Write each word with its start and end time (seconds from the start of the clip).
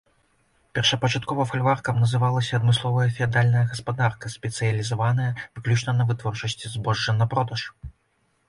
Першапачаткова 0.77 1.43
фальваркам 1.51 1.99
называлася 2.03 2.51
адмысловая 2.59 3.05
феадальная 3.17 3.65
гаспадарка, 3.75 4.33
спецыялізаваная 4.39 5.29
выключна 5.55 5.91
на 5.99 6.03
вытворчасці 6.13 6.65
збожжа 6.79 7.11
на 7.21 7.25
продаж. 7.37 7.61